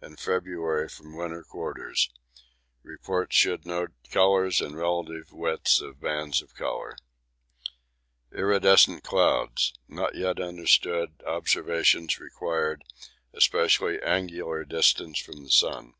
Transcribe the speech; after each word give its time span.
in 0.00 0.14
February 0.14 0.88
from 0.88 1.16
winter 1.16 1.42
quarters. 1.42 2.08
Reports 2.84 3.34
should 3.34 3.66
note 3.66 3.90
colours 4.12 4.60
and 4.60 4.76
relative 4.76 5.32
width 5.32 5.82
of 5.82 6.00
bands 6.00 6.40
of 6.40 6.54
colour. 6.54 6.94
Iridescent 8.32 9.02
Clouds. 9.02 9.74
Not 9.88 10.14
yet 10.14 10.38
understood; 10.40 11.20
observations 11.26 12.20
required, 12.20 12.84
especially 13.34 14.00
angular 14.00 14.64
distance 14.64 15.18
from 15.18 15.42
the 15.42 15.50
sun. 15.50 15.94